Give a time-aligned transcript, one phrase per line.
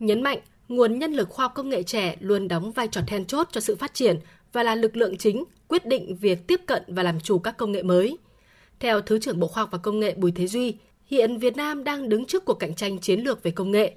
[0.00, 3.24] nhấn mạnh nguồn nhân lực khoa học công nghệ trẻ luôn đóng vai trò then
[3.24, 4.16] chốt cho sự phát triển
[4.52, 7.72] và là lực lượng chính quyết định việc tiếp cận và làm chủ các công
[7.72, 8.18] nghệ mới.
[8.80, 10.74] Theo Thứ trưởng Bộ Khoa học và Công nghệ Bùi Thế Duy,
[11.06, 13.94] hiện Việt Nam đang đứng trước cuộc cạnh tranh chiến lược về công nghệ.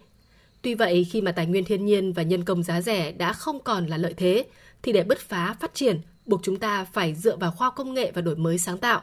[0.61, 3.59] Tuy vậy, khi mà tài nguyên thiên nhiên và nhân công giá rẻ đã không
[3.59, 4.45] còn là lợi thế,
[4.83, 8.11] thì để bứt phá phát triển, buộc chúng ta phải dựa vào khoa công nghệ
[8.15, 9.01] và đổi mới sáng tạo.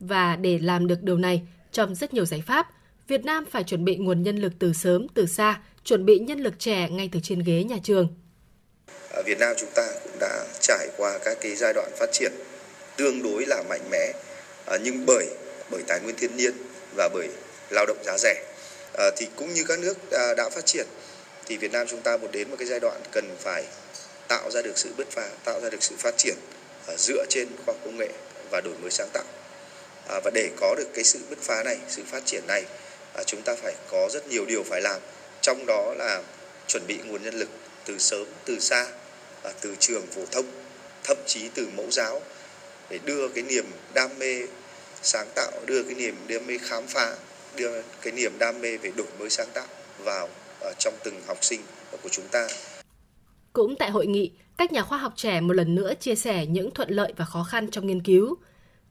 [0.00, 1.42] Và để làm được điều này,
[1.72, 2.68] trong rất nhiều giải pháp,
[3.08, 6.38] Việt Nam phải chuẩn bị nguồn nhân lực từ sớm, từ xa, chuẩn bị nhân
[6.38, 8.08] lực trẻ ngay từ trên ghế nhà trường.
[9.10, 12.32] Ở Việt Nam chúng ta cũng đã trải qua các cái giai đoạn phát triển
[12.96, 14.12] tương đối là mạnh mẽ,
[14.66, 15.26] à, nhưng bởi
[15.70, 16.52] bởi tài nguyên thiên nhiên
[16.96, 17.28] và bởi
[17.70, 18.44] lao động giá rẻ
[18.98, 20.86] à, thì cũng như các nước à, đã phát triển
[21.46, 23.64] thì Việt Nam chúng ta một đến một cái giai đoạn cần phải
[24.28, 26.34] tạo ra được sự bứt phá, tạo ra được sự phát triển
[26.98, 28.08] dựa trên khoa học công nghệ
[28.50, 29.24] và đổi mới sáng tạo.
[30.24, 32.64] và để có được cái sự bứt phá này, sự phát triển này,
[33.26, 35.00] chúng ta phải có rất nhiều điều phải làm
[35.44, 36.22] trong đó là
[36.66, 37.48] chuẩn bị nguồn nhân lực
[37.86, 38.86] từ sớm từ xa
[39.42, 40.46] và từ trường phổ thông
[41.04, 42.20] thậm chí từ mẫu giáo
[42.90, 44.46] để đưa cái niềm đam mê
[45.02, 47.16] sáng tạo đưa cái niềm đam mê khám phá
[47.56, 49.66] đưa cái niềm đam mê về đổi mới sáng tạo
[50.04, 50.28] vào
[50.60, 51.60] ở trong từng học sinh
[52.02, 52.48] của chúng ta.
[53.52, 56.70] Cũng tại hội nghị, các nhà khoa học trẻ một lần nữa chia sẻ những
[56.70, 58.36] thuận lợi và khó khăn trong nghiên cứu.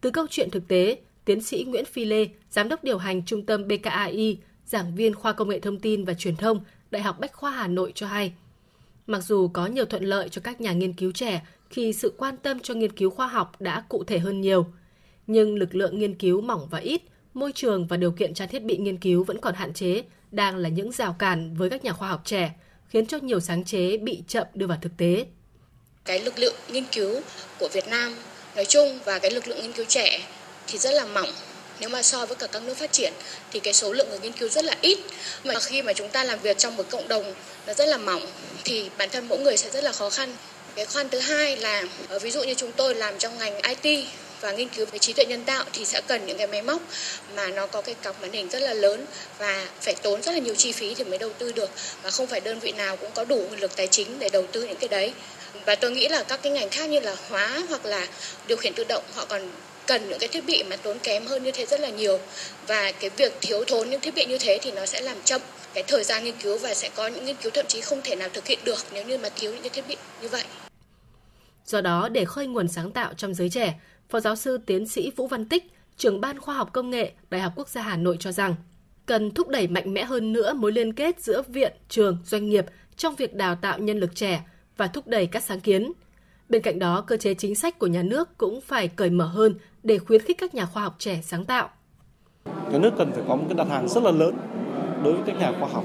[0.01, 3.45] Từ câu chuyện thực tế, tiến sĩ Nguyễn Phi Lê, giám đốc điều hành trung
[3.45, 7.33] tâm BKAI, giảng viên khoa công nghệ thông tin và truyền thông, Đại học Bách
[7.33, 8.33] khoa Hà Nội cho hay,
[9.07, 12.37] mặc dù có nhiều thuận lợi cho các nhà nghiên cứu trẻ khi sự quan
[12.37, 14.67] tâm cho nghiên cứu khoa học đã cụ thể hơn nhiều,
[15.27, 17.01] nhưng lực lượng nghiên cứu mỏng và ít,
[17.33, 20.57] môi trường và điều kiện trang thiết bị nghiên cứu vẫn còn hạn chế, đang
[20.57, 22.55] là những rào cản với các nhà khoa học trẻ,
[22.89, 25.25] khiến cho nhiều sáng chế bị chậm đưa vào thực tế.
[26.05, 27.21] Cái lực lượng nghiên cứu
[27.59, 28.15] của Việt Nam
[28.55, 30.19] nói chung và cái lực lượng nghiên cứu trẻ
[30.67, 31.29] thì rất là mỏng
[31.79, 33.13] nếu mà so với cả các nước phát triển,
[33.51, 34.99] thì cái số lượng người nghiên cứu rất là ít.
[35.43, 37.33] Mà khi mà chúng ta làm việc trong một cộng đồng
[37.67, 38.25] nó rất là mỏng,
[38.63, 40.35] thì bản thân mỗi người sẽ rất là khó khăn.
[40.75, 44.05] Cái khoan thứ hai là ờ, ví dụ như chúng tôi làm trong ngành IT
[44.41, 46.81] và nghiên cứu về trí tuệ nhân tạo thì sẽ cần những cái máy móc
[47.35, 49.05] mà nó có cái cọc màn hình rất là lớn
[49.37, 51.69] và phải tốn rất là nhiều chi phí thì mới đầu tư được
[52.01, 54.45] và không phải đơn vị nào cũng có đủ nguồn lực tài chính để đầu
[54.51, 55.13] tư những cái đấy.
[55.65, 58.07] Và tôi nghĩ là các cái ngành khác như là hóa hoặc là
[58.47, 59.51] điều khiển tự động, họ còn
[59.87, 62.19] cần những cái thiết bị mà tốn kém hơn như thế rất là nhiều
[62.67, 65.41] và cái việc thiếu thốn những thiết bị như thế thì nó sẽ làm chậm
[65.73, 68.15] cái thời gian nghiên cứu và sẽ có những nghiên cứu thậm chí không thể
[68.15, 70.43] nào thực hiện được nếu như mà thiếu những cái thiết bị như vậy.
[71.65, 73.79] Do đó, để khơi nguồn sáng tạo trong giới trẻ,
[74.09, 75.63] Phó giáo sư tiến sĩ Vũ Văn Tích,
[75.97, 78.55] trưởng ban khoa học công nghệ Đại học Quốc gia Hà Nội cho rằng,
[79.05, 82.65] cần thúc đẩy mạnh mẽ hơn nữa mối liên kết giữa viện, trường, doanh nghiệp
[82.97, 84.41] trong việc đào tạo nhân lực trẻ
[84.77, 85.91] và thúc đẩy các sáng kiến.
[86.53, 89.55] Bên cạnh đó, cơ chế chính sách của nhà nước cũng phải cởi mở hơn
[89.83, 91.69] để khuyến khích các nhà khoa học trẻ sáng tạo.
[92.71, 94.37] Nhà nước cần phải có một cái đặt hàng rất là lớn
[95.03, 95.83] đối với các nhà khoa học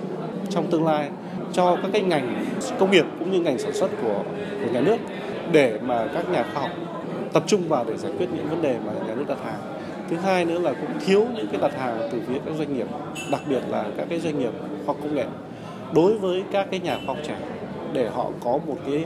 [0.51, 1.11] trong tương lai
[1.53, 2.47] cho các cái ngành
[2.79, 4.25] công nghiệp cũng như ngành sản xuất của,
[4.65, 4.97] của nhà nước
[5.53, 6.71] để mà các nhà khoa học
[7.33, 9.61] tập trung vào để giải quyết những vấn đề mà nhà nước đặt hàng.
[10.11, 12.87] Thứ hai nữa là cũng thiếu những cái đặt hàng từ phía các doanh nghiệp,
[13.31, 15.27] đặc biệt là các cái doanh nghiệp khoa học công nghệ
[15.95, 17.39] đối với các cái nhà khoa học trẻ
[17.93, 19.05] để họ có một cái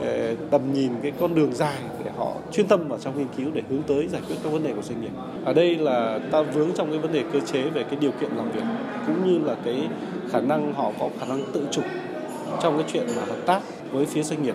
[0.00, 3.50] Ờ, tầm nhìn cái con đường dài để họ chuyên tâm vào trong nghiên cứu
[3.54, 5.10] để hướng tới giải quyết các vấn đề của doanh nghiệp.
[5.44, 8.30] Ở đây là ta vướng trong cái vấn đề cơ chế về cái điều kiện
[8.36, 8.62] làm việc
[9.06, 9.88] cũng như là cái
[10.30, 11.82] khả năng họ có khả năng tự chủ
[12.62, 14.54] trong cái chuyện mà hợp tác với phía doanh nghiệp.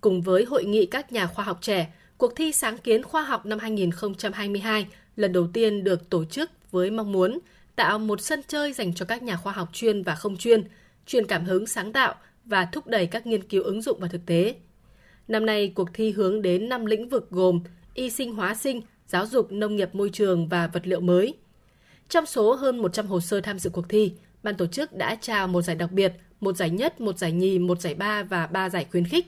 [0.00, 3.46] Cùng với hội nghị các nhà khoa học trẻ, cuộc thi sáng kiến khoa học
[3.46, 7.38] năm 2022 lần đầu tiên được tổ chức với mong muốn
[7.76, 10.64] tạo một sân chơi dành cho các nhà khoa học chuyên và không chuyên,
[11.06, 14.26] truyền cảm hứng sáng tạo và thúc đẩy các nghiên cứu ứng dụng vào thực
[14.26, 14.54] tế.
[15.28, 17.60] Năm nay, cuộc thi hướng đến 5 lĩnh vực gồm
[17.94, 21.34] y sinh hóa sinh, giáo dục, nông nghiệp môi trường và vật liệu mới.
[22.08, 24.12] Trong số hơn 100 hồ sơ tham dự cuộc thi,
[24.42, 27.58] ban tổ chức đã trao một giải đặc biệt, một giải nhất, một giải nhì,
[27.58, 29.26] một giải ba và ba giải khuyến khích.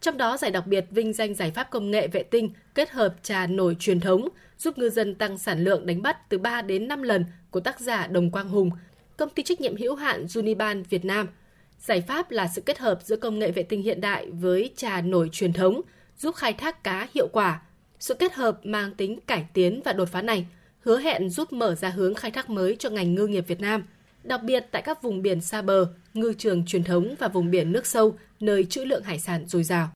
[0.00, 3.14] Trong đó, giải đặc biệt vinh danh giải pháp công nghệ vệ tinh kết hợp
[3.22, 6.88] trà nổi truyền thống, giúp ngư dân tăng sản lượng đánh bắt từ 3 đến
[6.88, 8.70] 5 lần của tác giả Đồng Quang Hùng,
[9.16, 11.28] công ty trách nhiệm hữu hạn Juniban Việt Nam.
[11.84, 15.00] Giải pháp là sự kết hợp giữa công nghệ vệ tinh hiện đại với trà
[15.00, 15.80] nổi truyền thống,
[16.18, 17.62] giúp khai thác cá hiệu quả.
[17.98, 20.46] Sự kết hợp mang tính cải tiến và đột phá này
[20.80, 23.84] hứa hẹn giúp mở ra hướng khai thác mới cho ngành ngư nghiệp Việt Nam,
[24.22, 27.72] đặc biệt tại các vùng biển xa bờ, ngư trường truyền thống và vùng biển
[27.72, 29.88] nước sâu, nơi trữ lượng hải sản dồi dào.